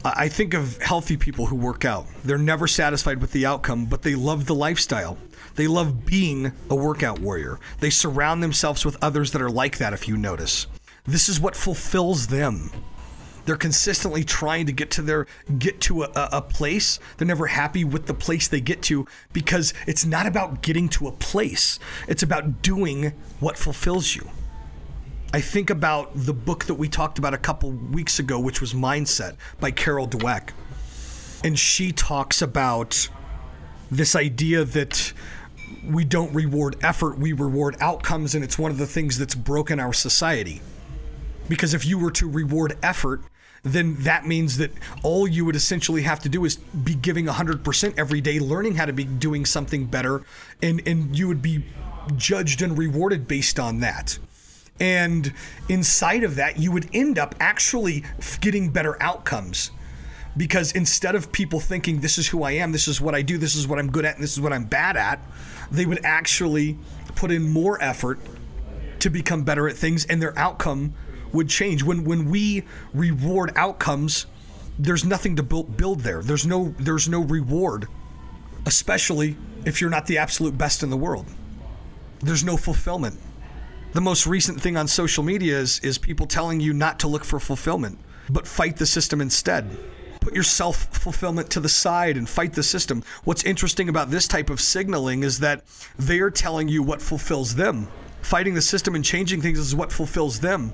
I 0.06 0.28
think 0.28 0.54
of 0.54 0.82
healthy 0.82 1.16
people 1.16 1.46
who 1.46 1.56
work 1.56 1.86
out. 1.86 2.06
They're 2.26 2.38
never 2.38 2.68
satisfied 2.68 3.22
with 3.22 3.32
the 3.32 3.46
outcome, 3.46 3.86
but 3.86 4.02
they 4.02 4.16
love 4.16 4.46
the 4.46 4.56
lifestyle. 4.56 5.18
They 5.56 5.68
love 5.68 6.06
being 6.06 6.52
a 6.70 6.76
workout 6.76 7.20
warrior. 7.20 7.60
They 7.80 7.90
surround 7.90 8.44
themselves 8.44 8.84
with 8.84 9.02
others 9.02 9.32
that 9.32 9.42
are 9.42 9.50
like 9.50 9.78
that, 9.78 9.94
if 9.94 10.08
you 10.08 10.18
notice. 10.18 10.68
This 11.06 11.30
is 11.30 11.40
what 11.40 11.56
fulfills 11.56 12.28
them. 12.28 12.70
They're 13.46 13.56
consistently 13.56 14.24
trying 14.24 14.66
to 14.66 14.72
get 14.72 14.92
to 14.92 15.02
their 15.02 15.28
get 15.58 15.80
to 15.82 16.04
a, 16.04 16.12
a, 16.16 16.42
place. 16.42 17.00
They're 17.18 17.28
never 17.28 17.48
happy 17.48 17.84
with 17.84 18.06
the 18.06 18.14
place 18.14 18.48
they 18.48 18.62
get 18.62 18.82
to 18.84 19.06
because 19.34 19.74
it's 19.86 20.06
not 20.06 20.26
about 20.26 20.62
getting 20.62 20.88
to 20.90 21.08
a 21.08 21.12
place. 21.12 21.78
It's 22.08 22.24
about 22.24 22.62
doing 22.62 23.14
what 23.40 23.58
fulfills 23.58 24.16
you. 24.16 24.30
I 25.36 25.42
think 25.42 25.72
about 25.72 26.12
the 26.14 26.32
book 26.34 26.66
that 26.66 26.76
we 26.76 26.88
talked 26.88 27.18
about 27.18 27.34
a 27.34 27.40
couple 27.40 27.72
weeks 27.72 28.20
ago, 28.20 28.40
which 28.40 28.62
was 28.62 28.76
Mindset 28.76 29.36
by 29.60 29.72
Carol 29.72 30.08
Dweck. 30.08 30.52
And 31.44 31.58
she 31.58 31.92
talks 31.92 32.44
about 32.44 33.10
this 33.90 34.16
idea 34.16 34.64
that 34.64 35.12
we 35.84 36.06
don't 36.06 36.32
reward 36.36 36.76
effort, 36.84 37.18
we 37.18 37.34
reward 37.34 37.76
outcomes. 37.80 38.36
And 38.36 38.44
it's 38.44 38.60
one 38.60 38.70
of 38.70 38.78
the 38.78 38.86
things 38.86 39.18
that's 39.18 39.34
broken 39.34 39.80
our 39.80 39.92
society. 39.92 40.62
Because 41.50 41.74
if 41.74 41.84
you 41.84 41.98
were 41.98 42.12
to 42.12 42.30
reward 42.30 42.78
effort, 42.84 43.24
then 43.64 43.96
that 44.04 44.28
means 44.28 44.58
that 44.58 44.72
all 45.02 45.28
you 45.28 45.46
would 45.46 45.56
essentially 45.56 46.04
have 46.04 46.20
to 46.20 46.30
do 46.30 46.46
is 46.46 46.58
be 46.58 46.94
giving 46.94 47.26
100% 47.26 47.94
every 47.98 48.22
day, 48.22 48.38
learning 48.40 48.76
how 48.76 48.86
to 48.86 48.94
be 48.94 49.04
doing 49.04 49.46
something 49.46 49.86
better, 49.86 50.22
and, 50.62 50.88
and 50.88 51.18
you 51.18 51.28
would 51.28 51.42
be 51.42 51.66
judged 52.18 52.62
and 52.62 52.78
rewarded 52.78 53.28
based 53.28 53.60
on 53.60 53.80
that. 53.80 54.20
And 54.80 55.34
inside 55.70 56.24
of 56.24 56.36
that, 56.36 56.58
you 56.58 56.72
would 56.72 56.90
end 56.94 57.20
up 57.20 57.36
actually 57.40 58.04
getting 58.42 58.70
better 58.70 59.02
outcomes. 59.02 59.72
Because 60.36 60.72
instead 60.72 61.14
of 61.14 61.32
people 61.32 61.60
thinking, 61.60 62.00
this 62.00 62.18
is 62.18 62.28
who 62.28 62.44
I 62.44 62.52
am, 62.54 62.72
this 62.72 62.88
is 62.88 63.00
what 63.00 63.14
I 63.14 63.22
do, 63.22 63.38
this 63.38 63.56
is 63.56 63.68
what 63.68 63.78
I'm 63.78 63.92
good 63.92 64.04
at, 64.04 64.16
and 64.16 64.24
this 64.24 64.34
is 64.34 64.42
what 64.42 64.52
I'm 64.52 64.66
bad 64.66 64.98
at, 64.98 65.20
they 65.72 65.86
would 65.86 66.04
actually 66.04 66.78
put 67.16 67.32
in 67.32 67.52
more 67.52 67.82
effort 67.82 68.20
to 69.00 69.10
become 69.10 69.44
better 69.44 69.68
at 69.68 69.76
things, 69.76 70.06
and 70.06 70.22
their 70.22 70.38
outcome 70.38 70.94
would 71.34 71.50
change. 71.50 71.84
When 71.84 72.04
when 72.04 72.30
we 72.30 72.64
reward 72.94 73.52
outcomes, 73.56 74.26
there's 74.80 75.06
nothing 75.06 75.36
to 75.36 75.44
build 75.44 76.02
there. 76.02 76.24
There's 76.24 76.48
no 76.48 76.74
there's 76.80 77.08
no 77.08 77.22
reward, 77.22 77.88
especially 78.66 79.36
if 79.66 79.82
you're 79.82 79.90
not 79.90 80.08
the 80.08 80.18
absolute 80.18 80.58
best 80.58 80.82
in 80.82 80.90
the 80.90 80.98
world. 80.98 81.28
There's 82.22 82.44
no 82.44 82.58
fulfillment 82.58 83.20
the 83.94 84.02
most 84.02 84.26
recent 84.26 84.60
thing 84.60 84.76
on 84.76 84.88
social 84.88 85.24
media 85.24 85.58
is, 85.58 85.80
is 85.80 86.00
people 86.00 86.26
telling 86.26 86.60
you 86.60 86.74
not 86.74 87.00
to 87.00 87.08
look 87.08 87.24
for 87.24 87.40
fulfillment, 87.40 88.00
but 88.30 88.48
fight 88.48 88.78
the 88.78 88.88
system 88.88 89.22
instead. 89.22 89.70
Put 90.20 90.34
your 90.34 90.44
self 90.44 90.86
fulfillment 90.98 91.52
to 91.52 91.60
the 91.60 91.70
side 91.70 92.18
and 92.18 92.28
fight 92.28 92.54
the 92.54 92.64
system. 92.64 93.04
What's 93.24 93.44
interesting 93.44 93.90
about 93.90 94.10
this 94.10 94.28
type 94.28 94.50
of 94.50 94.60
signaling 94.60 95.22
is 95.22 95.40
that 95.40 95.64
they 96.00 96.20
are 96.22 96.32
telling 96.32 96.70
you 96.70 96.82
what 96.82 97.02
fulfills 97.02 97.56
them. 97.56 97.88
Fighting 98.24 98.56
the 98.56 98.62
system 98.62 98.96
and 98.96 99.06
changing 99.06 99.42
things 99.42 99.60
is 99.60 99.76
what 99.76 99.92
fulfills 99.92 100.40
them. 100.40 100.74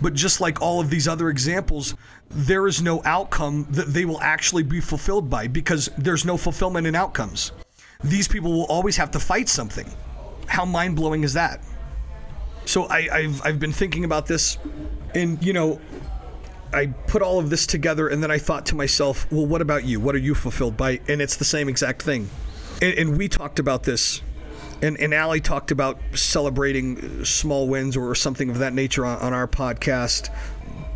But 0.00 0.14
just 0.14 0.40
like 0.40 0.62
all 0.62 0.80
of 0.80 0.90
these 0.90 1.08
other 1.08 1.28
examples, 1.28 1.94
there 2.30 2.68
is 2.68 2.80
no 2.80 3.02
outcome 3.04 3.66
that 3.70 3.88
they 3.88 4.04
will 4.04 4.20
actually 4.20 4.62
be 4.62 4.80
fulfilled 4.80 5.28
by 5.28 5.48
because 5.48 5.90
there's 5.98 6.24
no 6.24 6.36
fulfillment 6.36 6.86
in 6.86 6.94
outcomes. 6.94 7.50
These 8.04 8.28
people 8.28 8.52
will 8.52 8.66
always 8.66 8.96
have 8.96 9.10
to 9.12 9.18
fight 9.18 9.48
something. 9.48 9.90
How 10.46 10.64
mind 10.64 10.94
blowing 10.94 11.24
is 11.24 11.32
that? 11.32 11.64
So 12.70 12.86
I, 12.88 13.22
have 13.22 13.42
I've 13.44 13.58
been 13.58 13.72
thinking 13.72 14.04
about 14.04 14.28
this, 14.28 14.56
and 15.12 15.44
you 15.44 15.52
know, 15.52 15.80
I 16.72 16.86
put 17.08 17.20
all 17.20 17.40
of 17.40 17.50
this 17.50 17.66
together, 17.66 18.06
and 18.06 18.22
then 18.22 18.30
I 18.30 18.38
thought 18.38 18.66
to 18.66 18.76
myself, 18.76 19.26
well, 19.32 19.44
what 19.44 19.60
about 19.60 19.84
you? 19.84 19.98
What 19.98 20.14
are 20.14 20.18
you 20.18 20.36
fulfilled 20.36 20.76
by? 20.76 21.00
And 21.08 21.20
it's 21.20 21.34
the 21.34 21.44
same 21.44 21.68
exact 21.68 22.00
thing. 22.00 22.30
And, 22.80 22.96
and 22.96 23.18
we 23.18 23.28
talked 23.28 23.58
about 23.58 23.82
this, 23.82 24.22
and, 24.82 24.96
and 25.00 25.12
Allie 25.12 25.40
talked 25.40 25.72
about 25.72 25.98
celebrating 26.14 27.24
small 27.24 27.66
wins 27.66 27.96
or 27.96 28.14
something 28.14 28.50
of 28.50 28.58
that 28.58 28.72
nature 28.72 29.04
on, 29.04 29.18
on 29.18 29.32
our 29.34 29.48
podcast, 29.48 30.32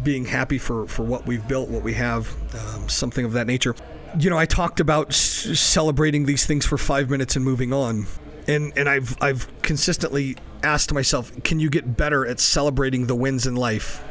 being 0.04 0.26
happy 0.26 0.58
for, 0.58 0.86
for 0.86 1.02
what 1.02 1.26
we've 1.26 1.48
built, 1.48 1.70
what 1.70 1.82
we 1.82 1.94
have, 1.94 2.32
um, 2.54 2.88
something 2.88 3.24
of 3.24 3.32
that 3.32 3.48
nature. 3.48 3.74
You 4.16 4.30
know, 4.30 4.38
I 4.38 4.46
talked 4.46 4.78
about 4.78 5.12
celebrating 5.12 6.26
these 6.26 6.46
things 6.46 6.64
for 6.64 6.78
five 6.78 7.10
minutes 7.10 7.34
and 7.34 7.44
moving 7.44 7.72
on 7.72 8.06
and 8.46 8.72
and 8.76 8.88
I've 8.88 9.16
I've 9.20 9.48
consistently 9.62 10.36
asked 10.64 10.92
myself, 10.92 11.30
can 11.44 11.60
you 11.60 11.70
get 11.70 11.96
better 11.96 12.26
at 12.26 12.40
celebrating 12.40 13.06
the 13.06 13.14
wins 13.14 13.46
in 13.46 13.54
life? 13.54 14.02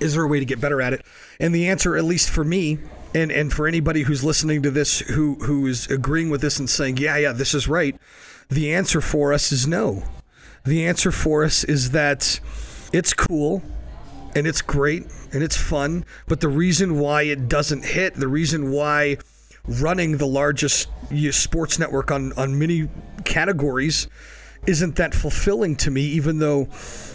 Is 0.00 0.14
there 0.14 0.24
a 0.24 0.28
way 0.28 0.40
to 0.40 0.44
get 0.44 0.60
better 0.60 0.82
at 0.82 0.92
it? 0.92 1.06
And 1.38 1.54
the 1.54 1.68
answer, 1.68 1.96
at 1.96 2.04
least 2.04 2.28
for 2.28 2.44
me, 2.44 2.78
and 3.14 3.30
and 3.30 3.52
for 3.52 3.66
anybody 3.66 4.02
who's 4.02 4.24
listening 4.24 4.62
to 4.62 4.70
this 4.70 5.00
who 5.00 5.34
who 5.36 5.66
is 5.66 5.86
agreeing 5.88 6.30
with 6.30 6.40
this 6.40 6.58
and 6.58 6.68
saying, 6.68 6.96
yeah, 6.96 7.16
yeah, 7.16 7.32
this 7.32 7.54
is 7.54 7.68
right, 7.68 7.96
the 8.48 8.72
answer 8.74 9.00
for 9.00 9.32
us 9.32 9.52
is 9.52 9.66
no. 9.66 10.02
The 10.64 10.86
answer 10.86 11.10
for 11.10 11.44
us 11.44 11.64
is 11.64 11.90
that 11.90 12.40
it's 12.92 13.12
cool 13.12 13.62
and 14.34 14.46
it's 14.46 14.62
great 14.62 15.04
and 15.32 15.42
it's 15.42 15.56
fun, 15.56 16.04
but 16.26 16.40
the 16.40 16.48
reason 16.48 16.98
why 16.98 17.22
it 17.22 17.48
doesn't 17.48 17.84
hit, 17.84 18.14
the 18.14 18.28
reason 18.28 18.70
why 18.70 19.18
running 19.66 20.16
the 20.16 20.26
largest 20.26 20.88
sports 21.30 21.78
network 21.78 22.10
on 22.10 22.32
on 22.34 22.58
many 22.58 22.88
categories 23.24 24.08
isn't 24.66 24.96
that 24.96 25.14
fulfilling 25.14 25.76
to 25.76 25.90
me, 25.90 26.02
even 26.02 26.38
though 26.38 26.68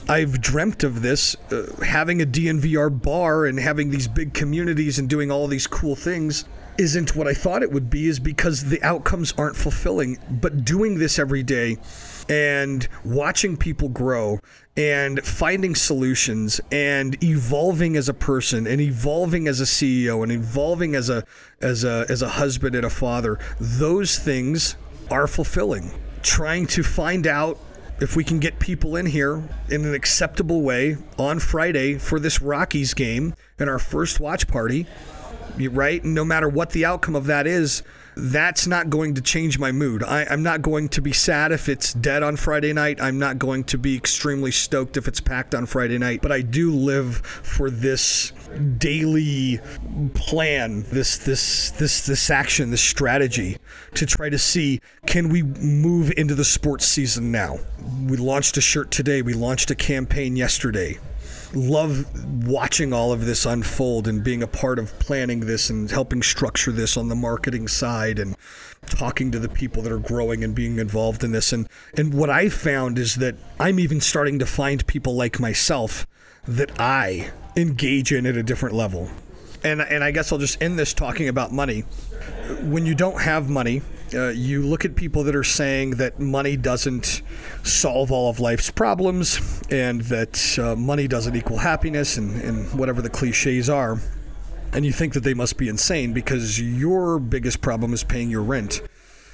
I've 0.09 0.41
dreamt 0.41 0.83
of 0.83 1.01
this, 1.01 1.35
uh, 1.51 1.83
having 1.83 2.21
a 2.21 2.25
DNVR 2.25 2.89
bar 3.01 3.45
and 3.45 3.59
having 3.59 3.89
these 3.89 4.07
big 4.07 4.33
communities 4.33 4.99
and 4.99 5.09
doing 5.09 5.31
all 5.31 5.47
these 5.47 5.67
cool 5.67 5.95
things 5.95 6.45
isn't 6.77 7.15
what 7.15 7.27
I 7.27 7.33
thought 7.33 7.63
it 7.63 7.71
would 7.71 7.89
be, 7.89 8.07
is 8.07 8.19
because 8.19 8.65
the 8.65 8.81
outcomes 8.83 9.33
aren't 9.37 9.55
fulfilling. 9.55 10.19
But 10.29 10.63
doing 10.63 10.99
this 10.99 11.17
every 11.17 11.41
day 11.41 11.77
and 12.29 12.87
watching 13.03 13.57
people 13.57 13.89
grow 13.89 14.39
and 14.75 15.23
finding 15.25 15.73
solutions 15.73 16.61
and 16.71 17.21
evolving 17.23 17.95
as 17.95 18.09
a 18.09 18.13
person 18.13 18.67
and 18.67 18.81
evolving 18.81 19.47
as 19.47 19.61
a 19.61 19.63
CEO 19.63 20.21
and 20.21 20.31
evolving 20.31 20.93
as 20.93 21.09
a 21.09 21.23
as 21.61 21.83
a 21.83 22.05
as 22.09 22.21
a 22.21 22.27
husband 22.27 22.75
and 22.75 22.85
a 22.85 22.89
father 22.89 23.39
those 23.59 24.19
things 24.19 24.75
are 25.09 25.25
fulfilling 25.25 25.91
trying 26.27 26.67
to 26.67 26.83
find 26.83 27.25
out 27.25 27.57
if 27.99 28.15
we 28.15 28.23
can 28.23 28.39
get 28.39 28.59
people 28.59 28.95
in 28.95 29.05
here 29.05 29.41
in 29.69 29.85
an 29.85 29.93
acceptable 29.93 30.61
way 30.61 30.97
on 31.17 31.39
Friday 31.39 31.97
for 31.97 32.19
this 32.19 32.41
Rockies 32.41 32.93
game 32.93 33.33
and 33.57 33.69
our 33.69 33.79
first 33.79 34.19
watch 34.19 34.47
party 34.47 34.85
right? 35.65 36.03
No 36.05 36.23
matter 36.23 36.47
what 36.47 36.69
the 36.71 36.85
outcome 36.85 37.15
of 37.15 37.25
that 37.25 37.47
is, 37.47 37.81
that's 38.17 38.65
not 38.65 38.89
going 38.89 39.13
to 39.13 39.21
change 39.21 39.59
my 39.59 39.71
mood. 39.71 40.03
I, 40.03 40.23
am 40.23 40.41
not 40.41 40.63
going 40.63 40.89
to 40.89 41.01
be 41.01 41.13
sad 41.13 41.51
if 41.51 41.69
it's 41.69 41.93
dead 41.93 42.23
on 42.23 42.35
Friday 42.35 42.73
night. 42.73 42.99
I'm 42.99 43.19
not 43.19 43.37
going 43.37 43.63
to 43.65 43.77
be 43.77 43.95
extremely 43.95 44.51
stoked 44.51 44.97
if 44.97 45.07
it's 45.07 45.21
packed 45.21 45.53
on 45.53 45.67
Friday 45.67 45.99
night. 45.99 46.21
But 46.23 46.31
I 46.31 46.41
do 46.41 46.71
live 46.71 47.17
for 47.17 47.69
this 47.69 48.33
daily 48.77 49.59
plan, 50.15 50.83
this 50.91 51.17
this 51.19 51.71
this 51.71 52.05
this 52.07 52.29
action, 52.31 52.71
this 52.71 52.81
strategy 52.81 53.57
to 53.93 54.05
try 54.05 54.29
to 54.29 54.39
see 54.39 54.81
can 55.05 55.29
we 55.29 55.43
move 55.43 56.11
into 56.17 56.33
the 56.33 56.45
sports 56.45 56.85
season 56.85 57.31
now. 57.31 57.59
We 58.07 58.17
launched 58.17 58.57
a 58.57 58.61
shirt 58.61 58.89
today. 58.89 59.21
We 59.21 59.33
launched 59.33 59.69
a 59.69 59.75
campaign 59.75 60.35
yesterday 60.35 60.97
love 61.53 62.05
watching 62.47 62.93
all 62.93 63.11
of 63.11 63.25
this 63.25 63.45
unfold 63.45 64.07
and 64.07 64.23
being 64.23 64.43
a 64.43 64.47
part 64.47 64.79
of 64.79 64.97
planning 64.99 65.41
this 65.41 65.69
and 65.69 65.89
helping 65.89 66.21
structure 66.21 66.71
this 66.71 66.97
on 66.97 67.09
the 67.09 67.15
marketing 67.15 67.67
side 67.67 68.19
and 68.19 68.35
talking 68.87 69.31
to 69.31 69.39
the 69.39 69.49
people 69.49 69.81
that 69.81 69.91
are 69.91 69.99
growing 69.99 70.43
and 70.43 70.55
being 70.55 70.77
involved 70.77 71.23
in 71.23 71.31
this 71.31 71.51
and 71.51 71.67
and 71.95 72.13
what 72.13 72.29
I 72.29 72.49
found 72.49 72.97
is 72.97 73.15
that 73.15 73.35
I'm 73.59 73.79
even 73.79 74.01
starting 74.01 74.39
to 74.39 74.45
find 74.45 74.85
people 74.87 75.15
like 75.15 75.39
myself 75.39 76.05
that 76.47 76.79
I 76.79 77.31
engage 77.55 78.13
in 78.13 78.25
at 78.25 78.37
a 78.37 78.43
different 78.43 78.75
level. 78.75 79.09
And 79.63 79.81
and 79.81 80.03
I 80.03 80.11
guess 80.11 80.31
I'll 80.31 80.37
just 80.37 80.61
end 80.61 80.79
this 80.79 80.93
talking 80.93 81.27
about 81.27 81.51
money. 81.51 81.81
When 82.61 82.85
you 82.85 82.95
don't 82.95 83.21
have 83.21 83.49
money, 83.49 83.81
uh, 84.13 84.29
you 84.29 84.61
look 84.61 84.85
at 84.85 84.95
people 84.95 85.23
that 85.23 85.35
are 85.35 85.43
saying 85.43 85.91
that 85.91 86.19
money 86.19 86.57
doesn't 86.57 87.21
solve 87.63 88.11
all 88.11 88.29
of 88.29 88.39
life's 88.39 88.71
problems 88.71 89.61
and 89.69 90.01
that 90.01 90.57
uh, 90.59 90.75
money 90.75 91.07
doesn't 91.07 91.35
equal 91.35 91.57
happiness 91.57 92.17
and, 92.17 92.41
and 92.41 92.67
whatever 92.77 93.01
the 93.01 93.09
cliches 93.09 93.69
are. 93.69 93.99
And 94.73 94.85
you 94.85 94.91
think 94.91 95.13
that 95.13 95.23
they 95.23 95.33
must 95.33 95.57
be 95.57 95.69
insane 95.69 96.13
because 96.13 96.59
your 96.59 97.19
biggest 97.19 97.61
problem 97.61 97.93
is 97.93 98.03
paying 98.03 98.29
your 98.29 98.43
rent. 98.43 98.81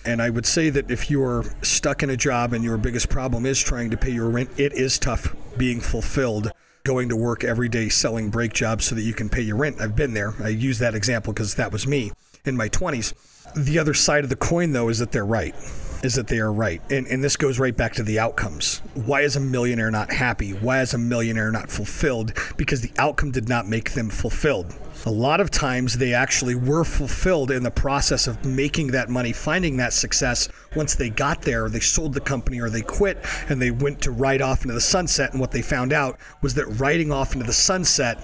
And 0.05 0.21
I 0.21 0.29
would 0.29 0.45
say 0.45 0.69
that 0.69 0.91
if 0.91 1.09
you're 1.09 1.45
stuck 1.61 2.03
in 2.03 2.09
a 2.09 2.17
job 2.17 2.53
and 2.53 2.63
your 2.63 2.77
biggest 2.77 3.09
problem 3.09 3.45
is 3.45 3.59
trying 3.59 3.89
to 3.91 3.97
pay 3.97 4.11
your 4.11 4.29
rent, 4.29 4.49
it 4.57 4.73
is 4.73 4.99
tough 4.99 5.35
being 5.57 5.79
fulfilled 5.79 6.51
going 6.83 7.07
to 7.07 7.15
work 7.15 7.45
every 7.45 7.69
day 7.69 7.87
selling 7.87 8.29
brake 8.29 8.51
jobs 8.51 8.85
so 8.85 8.95
that 8.95 9.03
you 9.03 9.13
can 9.13 9.29
pay 9.29 9.41
your 9.41 9.55
rent. 9.55 9.79
I've 9.79 9.95
been 9.95 10.13
there. 10.13 10.33
I 10.43 10.49
use 10.49 10.79
that 10.79 10.93
example 10.93 11.31
because 11.31 11.55
that 11.55 11.71
was 11.71 11.87
me 11.87 12.11
in 12.45 12.57
my 12.57 12.67
20s. 12.67 13.13
The 13.55 13.79
other 13.79 13.93
side 13.93 14.25
of 14.25 14.29
the 14.29 14.35
coin, 14.35 14.73
though, 14.73 14.89
is 14.89 14.99
that 14.99 15.13
they're 15.13 15.25
right. 15.25 15.55
Is 16.03 16.15
that 16.15 16.27
they 16.27 16.39
are 16.39 16.51
right. 16.51 16.81
And, 16.91 17.07
and 17.07 17.23
this 17.23 17.37
goes 17.37 17.57
right 17.57 17.75
back 17.75 17.93
to 17.93 18.03
the 18.03 18.19
outcomes. 18.19 18.79
Why 18.95 19.21
is 19.21 19.37
a 19.37 19.39
millionaire 19.39 19.89
not 19.89 20.11
happy? 20.11 20.51
Why 20.51 20.81
is 20.81 20.93
a 20.93 20.97
millionaire 20.97 21.51
not 21.51 21.69
fulfilled? 21.69 22.33
Because 22.57 22.81
the 22.81 22.91
outcome 22.97 23.31
did 23.31 23.47
not 23.47 23.69
make 23.69 23.91
them 23.91 24.09
fulfilled. 24.09 24.75
A 25.05 25.09
lot 25.09 25.39
of 25.39 25.51
times 25.51 25.97
they 25.97 26.13
actually 26.13 26.55
were 26.55 26.83
fulfilled 26.83 27.49
in 27.49 27.63
the 27.63 27.71
process 27.71 28.27
of 28.27 28.43
making 28.43 28.87
that 28.87 29.07
money, 29.07 29.31
finding 29.31 29.77
that 29.77 29.93
success. 29.93 30.49
Once 30.75 30.95
they 30.95 31.09
got 31.09 31.43
there, 31.43 31.69
they 31.69 31.79
sold 31.79 32.13
the 32.13 32.19
company 32.19 32.59
or 32.59 32.69
they 32.69 32.81
quit 32.81 33.23
and 33.47 33.61
they 33.61 33.71
went 33.71 34.01
to 34.01 34.11
ride 34.11 34.41
off 34.41 34.63
into 34.63 34.73
the 34.73 34.81
sunset. 34.81 35.31
And 35.31 35.39
what 35.39 35.51
they 35.51 35.61
found 35.61 35.93
out 35.93 36.19
was 36.41 36.55
that 36.55 36.65
riding 36.65 37.13
off 37.13 37.33
into 37.33 37.45
the 37.45 37.53
sunset 37.53 38.19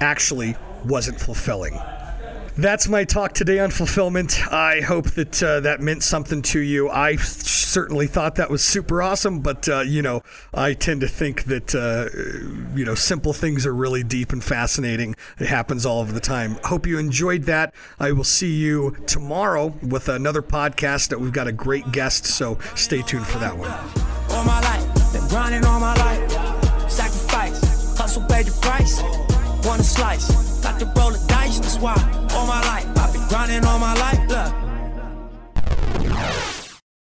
actually 0.00 0.56
wasn't 0.84 1.18
fulfilling 1.18 1.80
that's 2.56 2.88
my 2.88 3.04
talk 3.04 3.32
today 3.32 3.58
on 3.58 3.70
fulfillment. 3.70 4.40
I 4.52 4.80
hope 4.80 5.10
that 5.12 5.42
uh, 5.42 5.60
that 5.60 5.80
meant 5.80 6.02
something 6.02 6.42
to 6.42 6.60
you. 6.60 6.90
I 6.90 7.16
certainly 7.16 8.06
thought 8.06 8.34
that 8.34 8.50
was 8.50 8.62
super 8.62 9.02
awesome, 9.02 9.40
but 9.40 9.68
uh, 9.68 9.80
you 9.80 10.02
know, 10.02 10.22
I 10.52 10.74
tend 10.74 11.00
to 11.00 11.08
think 11.08 11.44
that 11.44 11.74
uh, 11.74 12.08
you 12.76 12.84
know 12.84 12.94
simple 12.94 13.32
things 13.32 13.64
are 13.66 13.74
really 13.74 14.02
deep 14.02 14.32
and 14.32 14.44
fascinating. 14.44 15.16
It 15.38 15.46
happens 15.46 15.86
all 15.86 16.02
of 16.02 16.14
the 16.14 16.20
time. 16.20 16.58
Hope 16.64 16.86
you 16.86 16.98
enjoyed 16.98 17.44
that. 17.44 17.74
I 17.98 18.12
will 18.12 18.24
see 18.24 18.54
you 18.54 18.96
tomorrow 19.06 19.74
with 19.82 20.08
another 20.08 20.42
podcast 20.42 21.08
that 21.08 21.20
we've 21.20 21.32
got 21.32 21.46
a 21.46 21.52
great 21.52 21.90
guest. 21.92 22.26
So 22.26 22.58
stay 22.74 23.02
tuned 23.02 23.26
for 23.26 23.38
that 23.38 23.56
one. 23.56 23.70
All 24.30 24.44
my 24.44 24.60
life, 24.60 25.12
been 25.12 25.26
grinding 25.28 25.64
all 25.64 25.80
my 25.80 25.94
life, 25.94 26.90
sacrifice, 26.90 27.96
hustle, 27.96 28.24
pay 28.24 28.42
the 28.42 28.52
price, 28.60 29.00
want 29.66 29.80
a 29.80 29.84
slice, 29.84 30.51
got 30.72 30.80
to 30.80 31.00
roll 31.00 31.10
the 31.10 31.18
dice. 31.28 31.58
That's 31.58 31.78
why 31.78 31.94
all 32.34 32.46
my 32.46 32.60
life 32.62 32.86
I've 32.96 33.12
been 33.12 33.26
grinding 33.28 33.64
all 33.64 33.78
my 33.78 33.94
life. 33.94 34.31